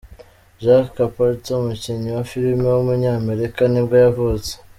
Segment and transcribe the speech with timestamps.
[0.63, 4.51] Jack Carpenter, umukinnyi wa film w’umunyamerika nibwo yavutse.